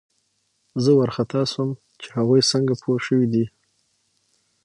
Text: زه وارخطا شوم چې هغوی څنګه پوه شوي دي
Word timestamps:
زه 0.83 0.89
وارخطا 0.97 1.41
شوم 1.51 1.69
چې 2.01 2.07
هغوی 2.17 2.41
څنګه 2.51 2.73
پوه 2.81 2.97
شوي 3.05 3.27
دي 3.33 3.45